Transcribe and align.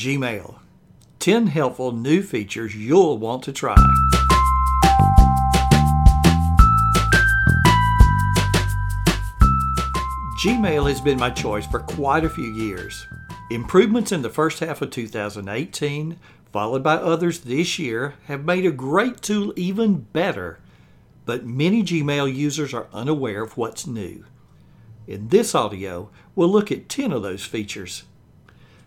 Gmail 0.00 0.54
10 1.18 1.48
helpful 1.48 1.92
new 1.92 2.22
features 2.22 2.74
you'll 2.74 3.18
want 3.18 3.42
to 3.42 3.52
try. 3.52 3.76
Gmail 10.42 10.88
has 10.88 11.02
been 11.02 11.18
my 11.18 11.28
choice 11.28 11.66
for 11.66 11.80
quite 11.80 12.24
a 12.24 12.30
few 12.30 12.50
years. 12.50 13.06
Improvements 13.50 14.10
in 14.10 14.22
the 14.22 14.30
first 14.30 14.60
half 14.60 14.80
of 14.80 14.88
2018, 14.88 16.18
followed 16.50 16.82
by 16.82 16.94
others 16.94 17.40
this 17.40 17.78
year, 17.78 18.14
have 18.24 18.42
made 18.42 18.64
a 18.64 18.70
great 18.70 19.20
tool 19.20 19.52
even 19.54 20.06
better. 20.14 20.60
But 21.26 21.44
many 21.44 21.82
Gmail 21.82 22.34
users 22.34 22.72
are 22.72 22.88
unaware 22.94 23.42
of 23.42 23.58
what's 23.58 23.86
new. 23.86 24.24
In 25.06 25.28
this 25.28 25.54
audio, 25.54 26.08
we'll 26.34 26.48
look 26.48 26.72
at 26.72 26.88
10 26.88 27.12
of 27.12 27.22
those 27.22 27.44
features. 27.44 28.04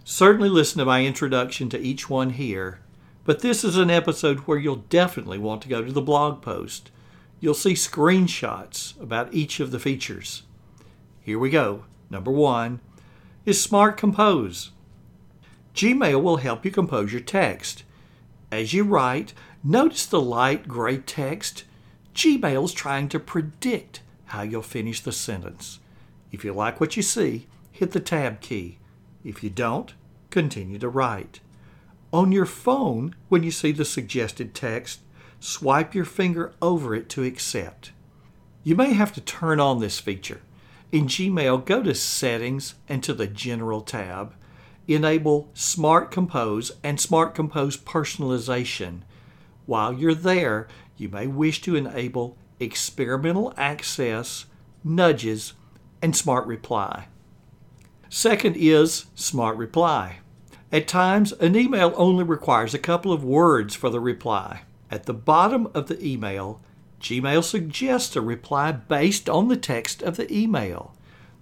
Certainly 0.05 0.49
listen 0.49 0.79
to 0.79 0.85
my 0.85 1.05
introduction 1.05 1.69
to 1.69 1.79
each 1.79 2.09
one 2.09 2.31
here, 2.31 2.81
but 3.23 3.39
this 3.39 3.63
is 3.63 3.77
an 3.77 3.89
episode 3.89 4.39
where 4.39 4.57
you'll 4.57 4.75
definitely 4.75 5.37
want 5.37 5.61
to 5.61 5.69
go 5.69 5.81
to 5.81 5.93
the 5.93 6.01
blog 6.01 6.41
post. 6.41 6.91
You'll 7.39 7.53
see 7.53 7.73
screenshots 7.73 8.99
about 9.01 9.33
each 9.33 9.61
of 9.61 9.71
the 9.71 9.79
features. 9.79 10.43
Here 11.21 11.39
we 11.39 11.49
go. 11.49 11.85
Number 12.09 12.31
one 12.31 12.81
is 13.45 13.61
Smart 13.61 13.95
Compose. 13.95 14.71
Gmail 15.73 16.21
will 16.21 16.37
help 16.37 16.65
you 16.65 16.71
compose 16.71 17.13
your 17.13 17.21
text. 17.21 17.83
As 18.51 18.73
you 18.73 18.83
write, 18.83 19.33
notice 19.63 20.05
the 20.05 20.21
light 20.21 20.67
gray 20.67 20.97
text. 20.97 21.63
Gmail's 22.13 22.73
trying 22.73 23.07
to 23.07 23.19
predict 23.19 24.01
how 24.25 24.41
you'll 24.41 24.61
finish 24.61 24.99
the 24.99 25.13
sentence. 25.13 25.79
If 26.29 26.43
you 26.43 26.51
like 26.51 26.81
what 26.81 26.97
you 26.97 27.03
see, 27.03 27.47
hit 27.71 27.91
the 27.91 27.99
Tab 28.01 28.41
key. 28.41 28.79
If 29.23 29.43
you 29.43 29.49
don't, 29.49 29.93
continue 30.29 30.79
to 30.79 30.89
write. 30.89 31.39
On 32.11 32.31
your 32.31 32.45
phone, 32.45 33.15
when 33.29 33.43
you 33.43 33.51
see 33.51 33.71
the 33.71 33.85
suggested 33.85 34.53
text, 34.53 34.99
swipe 35.39 35.95
your 35.95 36.05
finger 36.05 36.53
over 36.61 36.93
it 36.93 37.09
to 37.09 37.23
accept. 37.23 37.91
You 38.63 38.75
may 38.75 38.93
have 38.93 39.13
to 39.13 39.21
turn 39.21 39.59
on 39.59 39.79
this 39.79 39.99
feature. 39.99 40.41
In 40.91 41.07
Gmail, 41.07 41.65
go 41.65 41.81
to 41.81 41.95
Settings 41.95 42.75
and 42.87 43.03
to 43.03 43.13
the 43.13 43.27
General 43.27 43.81
tab. 43.81 44.35
Enable 44.87 45.49
Smart 45.53 46.11
Compose 46.11 46.71
and 46.83 46.99
Smart 46.99 47.33
Compose 47.33 47.77
Personalization. 47.77 49.01
While 49.65 49.93
you're 49.93 50.13
there, 50.13 50.67
you 50.97 51.09
may 51.09 51.25
wish 51.25 51.61
to 51.61 51.75
enable 51.75 52.37
Experimental 52.59 53.53
Access, 53.57 54.45
Nudges, 54.83 55.53
and 56.01 56.15
Smart 56.15 56.45
Reply. 56.45 57.07
Second 58.15 58.55
is 58.57 59.07
Smart 59.15 59.57
Reply. 59.57 60.19
At 60.71 60.87
times, 60.87 61.31
an 61.31 61.55
email 61.55 61.91
only 61.95 62.23
requires 62.23 62.75
a 62.75 62.79
couple 62.79 63.11
of 63.11 63.23
words 63.23 63.73
for 63.73 63.89
the 63.89 63.99
reply. 63.99 64.61
At 64.91 65.07
the 65.07 65.15
bottom 65.15 65.67
of 65.73 65.87
the 65.87 65.99
email, 66.05 66.61
Gmail 67.01 67.43
suggests 67.43 68.15
a 68.15 68.21
reply 68.21 68.71
based 68.71 69.27
on 69.27 69.47
the 69.47 69.57
text 69.57 70.03
of 70.03 70.15
the 70.15 70.31
email. 70.31 70.95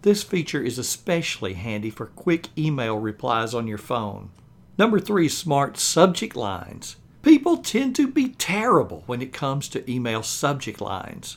This 0.04 0.24
feature 0.24 0.64
is 0.64 0.78
especially 0.78 1.56
handy 1.56 1.90
for 1.90 2.06
quick 2.06 2.48
email 2.58 2.98
replies 2.98 3.54
on 3.54 3.68
your 3.68 3.78
phone. 3.78 4.30
Number 4.78 5.02
three, 5.02 5.28
smart 5.28 5.76
subject 5.76 6.38
lines. 6.38 6.96
People 7.22 7.58
tend 7.58 7.98
to 7.98 8.08
be 8.08 8.30
terrible 8.30 9.04
when 9.08 9.22
it 9.22 9.34
comes 9.34 9.68
to 9.68 9.92
email 9.92 10.24
subject 10.24 10.80
lines. 10.80 11.36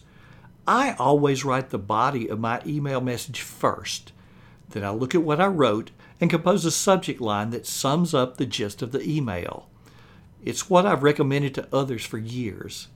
I 0.64 0.92
always 0.92 1.44
write 1.44 1.70
the 1.70 1.78
body 1.78 2.28
of 2.28 2.38
my 2.38 2.62
email 2.64 3.00
message 3.00 3.40
first. 3.40 4.12
Then 4.74 4.84
I 4.84 4.90
look 4.90 5.14
at 5.14 5.22
what 5.22 5.40
I 5.40 5.46
wrote 5.46 5.92
and 6.20 6.28
compose 6.28 6.64
a 6.64 6.70
subject 6.72 7.20
line 7.20 7.50
that 7.50 7.64
sums 7.64 8.12
up 8.12 8.36
the 8.36 8.44
gist 8.44 8.82
of 8.82 8.90
the 8.90 9.08
email. 9.08 9.68
It's 10.44 10.68
what 10.68 10.84
I've 10.84 11.04
recommended 11.04 11.54
to 11.54 11.68
others 11.72 12.04
for 12.04 12.18
years. 12.18 12.88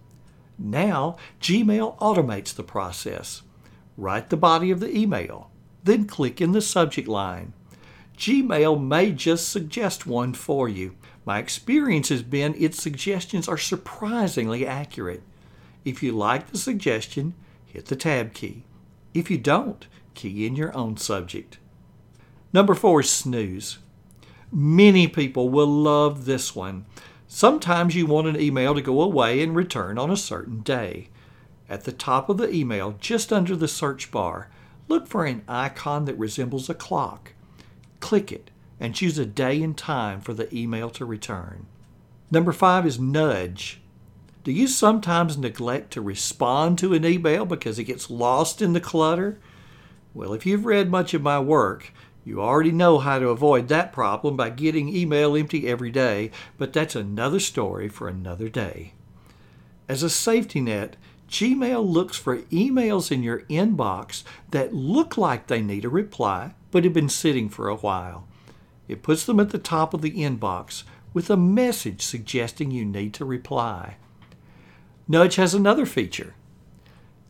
Now, 0.59 1.17
Gmail 1.41 1.97
automates 1.99 2.53
the 2.53 2.65
process. 2.65 3.43
Write 3.97 4.28
the 4.28 4.37
body 4.37 4.72
of 4.72 4.81
the 4.81 4.93
email, 4.94 5.53
then 5.84 6.06
click 6.06 6.41
in 6.41 6.50
the 6.50 6.61
subject 6.61 7.06
line. 7.06 7.53
Gmail 8.16 8.83
may 8.83 9.12
just 9.12 9.49
suggest 9.49 10.05
one 10.05 10.34
for 10.34 10.69
you. 10.69 10.97
My 11.25 11.39
experience 11.39 12.09
has 12.09 12.25
been 12.25 12.56
its 12.59 12.83
suggestions 12.83 13.47
are 13.47 13.56
surprisingly 13.56 14.66
accurate. 14.66 15.22
If 15.84 16.03
you 16.03 16.10
like 16.10 16.50
the 16.50 16.59
suggestion, 16.59 17.34
hit 17.66 17.87
the 17.87 17.95
Tab 17.95 18.34
key. 18.34 18.65
If 19.15 19.31
you 19.31 19.39
don't, 19.39 19.87
key 20.15 20.45
in 20.45 20.56
your 20.56 20.77
own 20.77 20.97
subject. 20.97 21.59
Number 22.53 22.75
four 22.75 23.00
is 23.00 23.10
snooze. 23.10 23.78
Many 24.50 25.06
people 25.09 25.50
will 25.50 25.66
love 25.66 26.25
this 26.25 26.56
one. 26.56 26.86
Sometimes 27.26 27.94
you 27.94 28.06
want 28.06 28.26
an 28.26 28.41
email 28.41 28.75
to 28.75 28.81
go 28.81 29.03
away 29.03 29.42
and 29.42 29.54
return 29.54 29.98
on 29.98 30.10
a 30.10 30.16
certain 30.16 30.60
day. 30.60 31.09
At 31.69 31.84
the 31.84 31.92
top 31.92 32.31
of 32.31 32.38
the 32.38 32.50
email, 32.50 32.97
just 32.98 33.32
under 33.32 33.54
the 33.54 33.69
search 33.69 34.10
bar, 34.10 34.48
look 34.88 35.06
for 35.06 35.26
an 35.26 35.42
icon 35.47 36.06
that 36.06 36.19
resembles 36.19 36.70
a 36.70 36.75
clock. 36.75 37.34
Click 38.00 38.32
it 38.32 38.50
and 38.80 38.94
choose 38.94 39.19
a 39.19 39.26
day 39.26 39.62
and 39.62 39.76
time 39.76 40.22
for 40.22 40.32
the 40.32 40.54
email 40.54 40.88
to 40.91 41.04
return. 41.04 41.66
Number 42.30 42.53
five 42.53 42.86
is 42.86 42.98
nudge. 42.98 43.82
Do 44.44 44.53
you 44.53 44.66
sometimes 44.66 45.36
neglect 45.36 45.91
to 45.92 46.00
respond 46.00 46.78
to 46.78 46.94
an 46.94 47.04
email 47.04 47.44
because 47.44 47.78
it 47.78 47.84
gets 47.84 48.09
lost 48.09 48.62
in 48.62 48.72
the 48.72 48.80
clutter? 48.80 49.38
Well, 50.15 50.32
if 50.32 50.47
you've 50.47 50.65
read 50.65 50.91
much 50.91 51.12
of 51.12 51.20
my 51.20 51.38
work, 51.38 51.92
you 52.28 52.43
already 52.43 52.72
know 52.72 52.99
how 52.99 53.19
to 53.19 53.31
avoid 53.31 53.69
that 53.69 53.91
problem 53.91 54.37
by 54.37 54.50
getting 54.50 54.94
email 54.94 55.34
empty 55.34 55.66
every 55.66 55.91
day, 55.91 56.31
but 56.59 56.75
that's 56.75 56.94
another 56.94 57.41
story 57.41 57.89
for 57.89 58.06
another 58.06 58.50
day. 58.50 58.93
As 59.89 60.03
a 60.03 60.11
safety 60.11 60.61
net, 60.61 60.97
Gmail 61.31 61.89
looks 61.89 62.19
for 62.19 62.43
emails 62.43 63.11
in 63.11 63.22
your 63.22 63.41
inbox 63.44 64.25
that 64.50 64.75
look 64.75 65.16
like 65.16 65.47
they 65.47 65.62
need 65.62 65.87
a 65.87 65.89
reply 65.89 66.53
but 66.71 66.84
have 66.84 66.93
been 66.93 67.09
sitting 67.09 67.49
for 67.49 67.69
a 67.69 67.77
while. 67.77 68.28
It 68.89 69.03
puts 69.03 69.25
them 69.25 69.41
at 69.41 69.49
the 69.49 69.59
top 69.59 69.95
of 69.95 70.03
the 70.03 70.12
inbox 70.12 70.83
with 71.15 71.31
a 71.31 71.37
message 71.37 72.03
suggesting 72.03 72.71
you 72.71 72.84
need 72.84 73.15
to 73.15 73.25
reply. 73.25 73.97
Nudge 75.09 75.37
has 75.37 75.55
another 75.55 75.87
feature. 75.87 76.34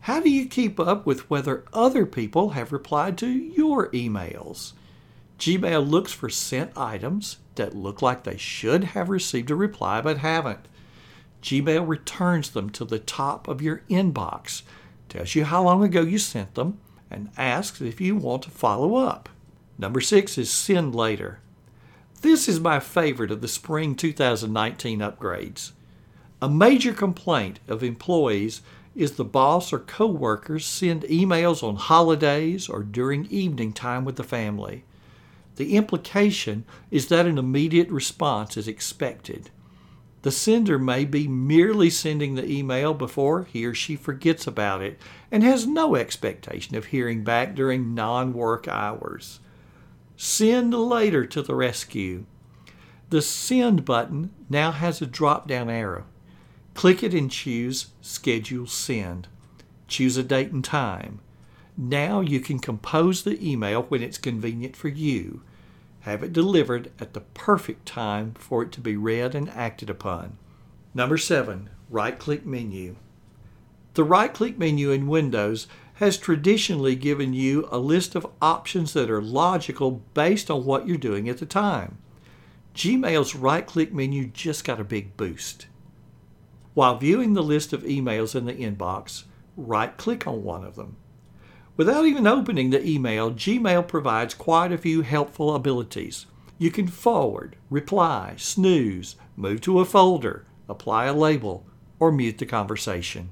How 0.01 0.19
do 0.19 0.29
you 0.29 0.45
keep 0.45 0.77
up 0.77 1.05
with 1.05 1.29
whether 1.29 1.63
other 1.71 2.05
people 2.05 2.49
have 2.49 2.73
replied 2.73 3.17
to 3.19 3.29
your 3.29 3.89
emails? 3.91 4.73
Gmail 5.39 5.89
looks 5.89 6.11
for 6.11 6.29
sent 6.29 6.77
items 6.77 7.37
that 7.55 7.73
look 7.73 8.01
like 8.01 8.23
they 8.23 8.35
should 8.35 8.83
have 8.83 9.09
received 9.09 9.49
a 9.49 9.55
reply 9.55 10.01
but 10.01 10.17
haven't. 10.17 10.67
Gmail 11.41 11.87
returns 11.87 12.49
them 12.49 12.69
to 12.71 12.83
the 12.83 12.99
top 12.99 13.47
of 13.47 13.61
your 13.61 13.81
inbox, 13.89 14.63
tells 15.07 15.35
you 15.35 15.45
how 15.45 15.63
long 15.63 15.81
ago 15.81 16.01
you 16.01 16.17
sent 16.17 16.55
them, 16.55 16.77
and 17.09 17.29
asks 17.37 17.79
if 17.79 18.01
you 18.01 18.17
want 18.17 18.43
to 18.43 18.49
follow 18.49 18.95
up. 18.95 19.29
Number 19.77 20.01
six 20.01 20.37
is 20.37 20.51
send 20.51 20.93
later. 20.93 21.39
This 22.21 22.49
is 22.49 22.59
my 22.59 22.81
favorite 22.81 23.31
of 23.31 23.39
the 23.39 23.47
spring 23.47 23.95
2019 23.95 24.99
upgrades. 24.99 25.71
A 26.41 26.49
major 26.49 26.91
complaint 26.91 27.61
of 27.69 27.81
employees 27.81 28.61
is 28.93 29.13
the 29.13 29.23
boss 29.23 29.71
or 29.71 29.79
coworkers 29.79 30.65
send 30.65 31.03
emails 31.03 31.63
on 31.63 31.77
holidays 31.77 32.67
or 32.67 32.83
during 32.83 33.25
evening 33.27 33.71
time 33.71 34.03
with 34.03 34.17
the 34.17 34.23
family. 34.23 34.83
The 35.59 35.75
implication 35.75 36.63
is 36.89 37.07
that 37.07 37.25
an 37.25 37.37
immediate 37.37 37.89
response 37.89 38.55
is 38.55 38.69
expected. 38.69 39.49
The 40.21 40.31
sender 40.31 40.79
may 40.79 41.03
be 41.03 41.27
merely 41.27 41.89
sending 41.89 42.35
the 42.35 42.49
email 42.49 42.93
before 42.93 43.43
he 43.43 43.65
or 43.65 43.73
she 43.73 43.97
forgets 43.97 44.47
about 44.47 44.81
it 44.81 44.97
and 45.29 45.43
has 45.43 45.67
no 45.67 45.97
expectation 45.97 46.77
of 46.77 46.85
hearing 46.85 47.25
back 47.25 47.55
during 47.55 47.93
non 47.93 48.31
work 48.31 48.69
hours. 48.69 49.41
Send 50.15 50.73
later 50.73 51.25
to 51.25 51.41
the 51.41 51.55
rescue. 51.55 52.23
The 53.09 53.21
Send 53.21 53.83
button 53.83 54.31
now 54.49 54.71
has 54.71 55.01
a 55.01 55.05
drop 55.05 55.45
down 55.49 55.69
arrow. 55.69 56.05
Click 56.73 57.03
it 57.03 57.13
and 57.13 57.29
choose 57.29 57.87
Schedule 57.99 58.65
Send. 58.65 59.27
Choose 59.89 60.15
a 60.15 60.23
date 60.23 60.53
and 60.53 60.63
time. 60.63 61.19
Now 61.81 62.19
you 62.19 62.41
can 62.41 62.59
compose 62.59 63.23
the 63.23 63.41
email 63.41 63.83
when 63.83 64.03
it's 64.03 64.17
convenient 64.17 64.75
for 64.75 64.89
you 64.89 65.43
have 66.01 66.21
it 66.23 66.33
delivered 66.33 66.91
at 66.99 67.13
the 67.13 67.21
perfect 67.21 67.85
time 67.85 68.33
for 68.37 68.63
it 68.63 68.73
to 68.73 68.81
be 68.81 68.97
read 68.97 69.33
and 69.33 69.49
acted 69.51 69.89
upon. 69.89 70.37
Number 70.93 71.17
seven, 71.17 71.69
right 71.89 72.19
click 72.19 72.45
menu. 72.45 72.97
The 73.93 74.03
right 74.03 74.33
click 74.33 74.57
menu 74.57 74.91
in 74.91 75.07
Windows 75.07 75.67
has 75.95 76.17
traditionally 76.17 76.97
given 76.97 77.33
you 77.33 77.65
a 77.71 77.77
list 77.77 78.13
of 78.13 78.27
options 78.41 78.91
that 78.91 79.09
are 79.09 79.21
logical 79.21 80.01
based 80.13 80.51
on 80.51 80.65
what 80.65 80.85
you're 80.85 80.97
doing 80.97 81.29
at 81.29 81.37
the 81.37 81.45
time. 81.45 81.97
Gmail's 82.75 83.35
right 83.35 83.65
click 83.65 83.93
menu 83.93 84.27
just 84.27 84.65
got 84.65 84.81
a 84.81 84.83
big 84.83 85.15
boost. 85.15 85.67
While 86.73 86.97
viewing 86.97 87.35
the 87.35 87.41
list 87.41 87.71
of 87.71 87.83
emails 87.83 88.35
in 88.35 88.43
the 88.43 88.53
inbox, 88.53 89.23
right 89.55 89.95
click 89.95 90.27
on 90.27 90.43
one 90.43 90.65
of 90.65 90.75
them. 90.75 90.97
Without 91.79 92.05
even 92.05 92.27
opening 92.27 92.71
the 92.71 92.85
email, 92.85 93.31
Gmail 93.31 93.87
provides 93.87 94.33
quite 94.33 94.73
a 94.73 94.77
few 94.77 95.01
helpful 95.01 95.55
abilities. 95.55 96.25
You 96.57 96.71
can 96.71 96.89
forward, 96.89 97.55
reply, 97.69 98.33
snooze, 98.35 99.15
move 99.37 99.61
to 99.61 99.79
a 99.79 99.85
folder, 99.85 100.43
apply 100.67 101.05
a 101.05 101.13
label, 101.13 101.65
or 101.97 102.11
mute 102.11 102.37
the 102.37 102.45
conversation. 102.45 103.29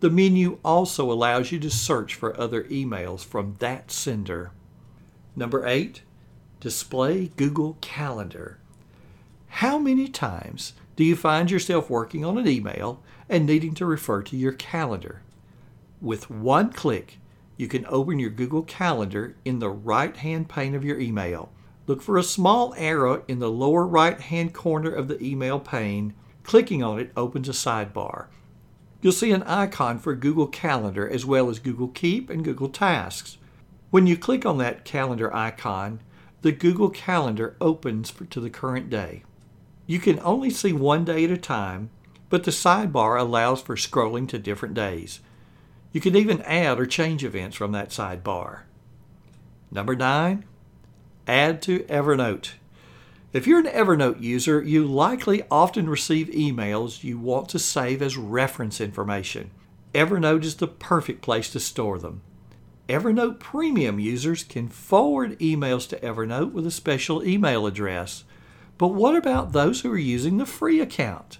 The 0.00 0.10
menu 0.10 0.58
also 0.64 1.12
allows 1.12 1.52
you 1.52 1.60
to 1.60 1.70
search 1.70 2.16
for 2.16 2.36
other 2.40 2.64
emails 2.64 3.24
from 3.24 3.54
that 3.60 3.92
sender. 3.92 4.50
Number 5.36 5.64
eight, 5.64 6.02
display 6.58 7.30
Google 7.36 7.78
Calendar. 7.80 8.58
How 9.46 9.78
many 9.78 10.08
times 10.08 10.72
do 10.96 11.04
you 11.04 11.14
find 11.14 11.52
yourself 11.52 11.88
working 11.88 12.24
on 12.24 12.36
an 12.36 12.48
email 12.48 13.00
and 13.28 13.46
needing 13.46 13.74
to 13.74 13.86
refer 13.86 14.22
to 14.22 14.36
your 14.36 14.50
calendar? 14.50 15.22
With 16.00 16.28
one 16.28 16.72
click, 16.72 17.18
you 17.56 17.68
can 17.68 17.86
open 17.88 18.18
your 18.18 18.30
Google 18.30 18.62
Calendar 18.62 19.36
in 19.44 19.58
the 19.58 19.70
right 19.70 20.16
hand 20.16 20.48
pane 20.48 20.74
of 20.74 20.84
your 20.84 21.00
email. 21.00 21.50
Look 21.86 22.02
for 22.02 22.18
a 22.18 22.22
small 22.22 22.74
arrow 22.76 23.22
in 23.28 23.38
the 23.38 23.50
lower 23.50 23.86
right 23.86 24.20
hand 24.20 24.52
corner 24.52 24.90
of 24.90 25.08
the 25.08 25.22
email 25.22 25.60
pane. 25.60 26.14
Clicking 26.42 26.82
on 26.82 26.98
it 26.98 27.12
opens 27.16 27.48
a 27.48 27.52
sidebar. 27.52 28.26
You'll 29.00 29.12
see 29.12 29.30
an 29.30 29.42
icon 29.44 29.98
for 29.98 30.14
Google 30.14 30.48
Calendar 30.48 31.08
as 31.08 31.24
well 31.24 31.48
as 31.48 31.58
Google 31.58 31.88
Keep 31.88 32.28
and 32.28 32.44
Google 32.44 32.68
Tasks. 32.68 33.38
When 33.90 34.06
you 34.06 34.16
click 34.16 34.44
on 34.44 34.58
that 34.58 34.84
calendar 34.84 35.34
icon, 35.34 36.00
the 36.42 36.52
Google 36.52 36.90
Calendar 36.90 37.56
opens 37.60 38.12
to 38.30 38.40
the 38.40 38.50
current 38.50 38.90
day. 38.90 39.22
You 39.86 40.00
can 40.00 40.18
only 40.20 40.50
see 40.50 40.72
one 40.72 41.04
day 41.04 41.24
at 41.24 41.30
a 41.30 41.36
time, 41.36 41.90
but 42.28 42.44
the 42.44 42.50
sidebar 42.50 43.18
allows 43.18 43.62
for 43.62 43.76
scrolling 43.76 44.28
to 44.28 44.38
different 44.38 44.74
days. 44.74 45.20
You 45.96 46.02
can 46.02 46.14
even 46.14 46.42
add 46.42 46.78
or 46.78 46.84
change 46.84 47.24
events 47.24 47.56
from 47.56 47.72
that 47.72 47.88
sidebar. 47.88 48.64
Number 49.70 49.96
nine, 49.96 50.44
add 51.26 51.62
to 51.62 51.84
Evernote. 51.84 52.50
If 53.32 53.46
you're 53.46 53.60
an 53.60 53.64
Evernote 53.64 54.20
user, 54.20 54.62
you 54.62 54.84
likely 54.84 55.44
often 55.50 55.88
receive 55.88 56.26
emails 56.26 57.02
you 57.02 57.18
want 57.18 57.48
to 57.48 57.58
save 57.58 58.02
as 58.02 58.18
reference 58.18 58.78
information. 58.78 59.50
Evernote 59.94 60.44
is 60.44 60.56
the 60.56 60.68
perfect 60.68 61.22
place 61.22 61.48
to 61.52 61.60
store 61.60 61.98
them. 61.98 62.20
Evernote 62.90 63.38
Premium 63.38 63.98
users 63.98 64.44
can 64.44 64.68
forward 64.68 65.38
emails 65.38 65.88
to 65.88 66.00
Evernote 66.00 66.52
with 66.52 66.66
a 66.66 66.70
special 66.70 67.26
email 67.26 67.66
address. 67.66 68.24
But 68.76 68.88
what 68.88 69.16
about 69.16 69.52
those 69.52 69.80
who 69.80 69.90
are 69.90 69.96
using 69.96 70.36
the 70.36 70.44
free 70.44 70.78
account? 70.78 71.38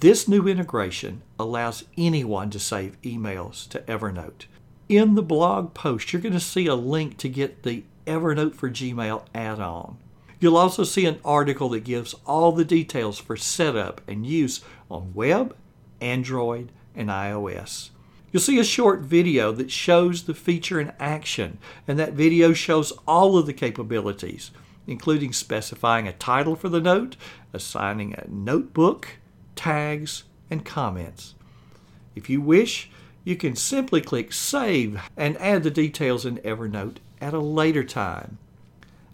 This 0.00 0.26
new 0.26 0.48
integration 0.48 1.20
allows 1.38 1.84
anyone 1.98 2.48
to 2.50 2.58
save 2.58 2.98
emails 3.02 3.68
to 3.68 3.80
Evernote. 3.80 4.46
In 4.88 5.14
the 5.14 5.22
blog 5.22 5.74
post, 5.74 6.10
you're 6.10 6.22
going 6.22 6.32
to 6.32 6.40
see 6.40 6.66
a 6.66 6.74
link 6.74 7.18
to 7.18 7.28
get 7.28 7.64
the 7.64 7.84
Evernote 8.06 8.54
for 8.54 8.70
Gmail 8.70 9.26
add 9.34 9.60
on. 9.60 9.98
You'll 10.38 10.56
also 10.56 10.84
see 10.84 11.04
an 11.04 11.20
article 11.22 11.68
that 11.70 11.84
gives 11.84 12.14
all 12.26 12.52
the 12.52 12.64
details 12.64 13.18
for 13.18 13.36
setup 13.36 14.00
and 14.08 14.24
use 14.24 14.62
on 14.90 15.12
web, 15.12 15.54
Android, 16.00 16.72
and 16.94 17.10
iOS. 17.10 17.90
You'll 18.32 18.40
see 18.40 18.58
a 18.58 18.64
short 18.64 19.00
video 19.00 19.52
that 19.52 19.70
shows 19.70 20.22
the 20.22 20.32
feature 20.32 20.80
in 20.80 20.94
action, 20.98 21.58
and 21.86 21.98
that 21.98 22.14
video 22.14 22.54
shows 22.54 22.94
all 23.06 23.36
of 23.36 23.44
the 23.44 23.52
capabilities, 23.52 24.50
including 24.86 25.34
specifying 25.34 26.08
a 26.08 26.14
title 26.14 26.56
for 26.56 26.70
the 26.70 26.80
note, 26.80 27.16
assigning 27.52 28.14
a 28.14 28.26
notebook, 28.30 29.18
tags, 29.56 30.24
and 30.50 30.64
comments. 30.64 31.34
If 32.14 32.28
you 32.28 32.40
wish, 32.40 32.90
you 33.24 33.36
can 33.36 33.54
simply 33.54 34.00
click 34.00 34.32
Save 34.32 35.00
and 35.16 35.36
add 35.38 35.62
the 35.62 35.70
details 35.70 36.26
in 36.26 36.38
Evernote 36.38 36.96
at 37.20 37.34
a 37.34 37.38
later 37.38 37.84
time. 37.84 38.38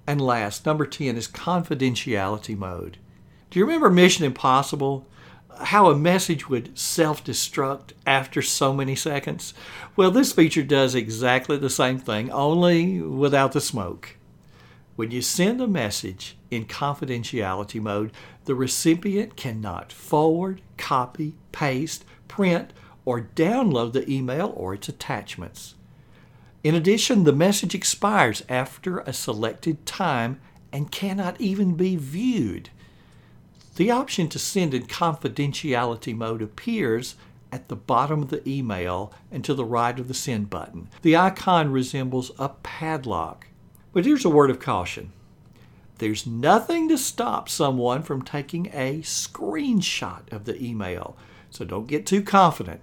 And 0.06 0.20
last, 0.20 0.64
number 0.64 0.86
10 0.86 1.16
is 1.16 1.28
confidentiality 1.28 2.56
mode. 2.56 2.98
Do 3.50 3.58
you 3.58 3.64
remember 3.64 3.90
Mission 3.90 4.24
Impossible? 4.24 5.06
How 5.58 5.90
a 5.90 5.96
message 5.96 6.48
would 6.48 6.78
self 6.78 7.24
destruct 7.24 7.92
after 8.06 8.42
so 8.42 8.72
many 8.72 8.94
seconds? 8.94 9.54
Well, 9.96 10.10
this 10.10 10.32
feature 10.32 10.62
does 10.62 10.94
exactly 10.94 11.56
the 11.56 11.70
same 11.70 11.98
thing, 11.98 12.30
only 12.30 13.00
without 13.00 13.52
the 13.52 13.60
smoke. 13.60 14.15
When 14.96 15.10
you 15.10 15.20
send 15.20 15.60
a 15.60 15.66
message 15.66 16.36
in 16.50 16.64
confidentiality 16.64 17.80
mode, 17.80 18.12
the 18.46 18.54
recipient 18.54 19.36
cannot 19.36 19.92
forward, 19.92 20.62
copy, 20.78 21.34
paste, 21.52 22.04
print, 22.28 22.72
or 23.04 23.28
download 23.34 23.92
the 23.92 24.10
email 24.10 24.52
or 24.56 24.72
its 24.72 24.88
attachments. 24.88 25.74
In 26.64 26.74
addition, 26.74 27.24
the 27.24 27.32
message 27.32 27.74
expires 27.74 28.42
after 28.48 29.00
a 29.00 29.12
selected 29.12 29.84
time 29.84 30.40
and 30.72 30.90
cannot 30.90 31.40
even 31.40 31.74
be 31.74 31.96
viewed. 31.96 32.70
The 33.76 33.90
option 33.90 34.28
to 34.30 34.38
send 34.38 34.72
in 34.72 34.86
confidentiality 34.86 36.16
mode 36.16 36.40
appears 36.40 37.16
at 37.52 37.68
the 37.68 37.76
bottom 37.76 38.22
of 38.22 38.30
the 38.30 38.48
email 38.48 39.12
and 39.30 39.44
to 39.44 39.52
the 39.52 39.64
right 39.64 39.98
of 39.98 40.08
the 40.08 40.14
send 40.14 40.48
button. 40.48 40.88
The 41.02 41.16
icon 41.16 41.70
resembles 41.70 42.32
a 42.38 42.48
padlock. 42.48 43.46
But 43.96 44.04
here's 44.04 44.26
a 44.26 44.28
word 44.28 44.50
of 44.50 44.60
caution. 44.60 45.10
There's 46.00 46.26
nothing 46.26 46.86
to 46.90 46.98
stop 46.98 47.48
someone 47.48 48.02
from 48.02 48.20
taking 48.20 48.66
a 48.66 49.00
screenshot 49.00 50.30
of 50.30 50.44
the 50.44 50.62
email, 50.62 51.16
so 51.48 51.64
don't 51.64 51.86
get 51.86 52.04
too 52.04 52.20
confident. 52.22 52.82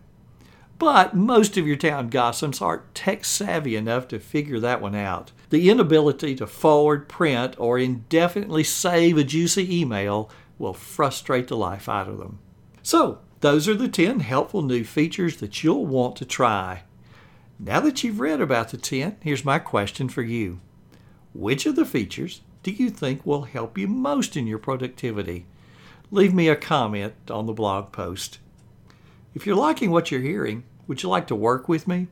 But 0.80 1.16
most 1.16 1.56
of 1.56 1.68
your 1.68 1.76
town 1.76 2.10
gossips 2.10 2.64
aren't 2.64 2.96
tech 2.96 3.26
savvy 3.26 3.76
enough 3.76 4.08
to 4.08 4.20
figure 4.20 4.60
that 4.62 4.82
one 4.82 4.96
out. 4.96 5.32
The 5.52 5.70
inability 5.70 6.34
to 6.38 6.48
forward, 6.48 7.08
print, 7.08 7.54
or 7.60 7.78
indefinitely 7.78 8.64
save 8.64 9.16
a 9.20 9.24
juicy 9.24 9.82
email 9.82 10.32
will 10.58 10.74
frustrate 10.74 11.48
the 11.48 11.56
life 11.56 11.88
out 11.88 12.10
of 12.10 12.18
them. 12.18 12.40
So, 12.82 13.20
those 13.42 13.68
are 13.68 13.76
the 13.76 13.88
10 13.88 14.22
helpful 14.22 14.64
new 14.64 14.84
features 14.84 15.38
that 15.38 15.64
you'll 15.64 15.86
want 15.86 16.16
to 16.16 16.26
try. 16.26 16.86
Now 17.60 17.82
that 17.82 18.04
you've 18.04 18.20
read 18.20 18.42
about 18.42 18.70
the 18.70 18.78
10, 18.78 19.18
here's 19.22 19.46
my 19.46 19.60
question 19.60 20.10
for 20.10 20.24
you. 20.24 20.60
Which 21.34 21.66
of 21.66 21.76
the 21.76 21.86
features 21.86 22.42
do 22.62 22.72
you 22.72 22.90
think 22.90 23.26
will 23.26 23.44
help 23.44 23.78
you 23.78 23.88
most 23.88 24.38
in 24.38 24.48
your 24.48 24.60
productivity? 24.60 25.46
Leave 26.12 26.34
me 26.34 26.48
a 26.48 26.56
comment 26.56 27.14
on 27.30 27.48
the 27.48 27.54
blog 27.54 27.92
post. 27.92 28.38
If 29.34 29.46
you're 29.48 29.56
liking 29.56 29.90
what 29.90 30.12
you're 30.12 30.22
hearing, 30.22 30.64
would 30.88 31.02
you 31.02 31.10
like 31.10 31.26
to 31.28 31.36
work 31.36 31.68
with 31.68 31.88
me? 31.88 32.08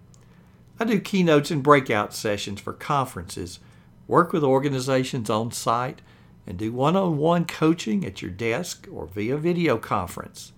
I 0.80 0.86
do 0.86 1.00
keynotes 1.00 1.52
and 1.52 1.62
breakout 1.62 2.14
sessions 2.14 2.60
for 2.60 2.74
conferences, 2.74 3.60
work 4.08 4.34
with 4.34 4.44
organizations 4.44 5.30
on 5.30 5.52
site, 5.52 6.02
and 6.48 6.58
do 6.58 6.72
one 6.72 6.96
on 6.96 7.18
one 7.18 7.46
coaching 7.46 8.04
at 8.04 8.24
your 8.24 8.32
desk 8.32 8.88
or 8.92 9.06
via 9.06 9.38
video 9.38 9.78
conference. 9.78 10.52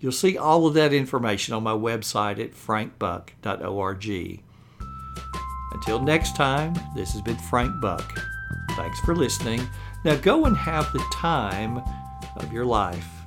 You'll 0.00 0.10
see 0.10 0.36
all 0.36 0.66
of 0.66 0.74
that 0.74 0.92
information 0.92 1.54
on 1.54 1.62
my 1.62 1.74
website 1.74 2.40
at 2.40 2.54
frankbuck.org. 2.54 4.42
Until 5.72 6.00
next 6.00 6.36
time, 6.36 6.74
this 6.94 7.12
has 7.12 7.22
been 7.22 7.36
Frank 7.36 7.80
Buck. 7.80 8.18
Thanks 8.72 9.00
for 9.00 9.14
listening. 9.14 9.66
Now 10.04 10.16
go 10.16 10.46
and 10.46 10.56
have 10.56 10.92
the 10.92 11.04
time 11.12 11.82
of 12.36 12.52
your 12.52 12.64
life. 12.64 13.19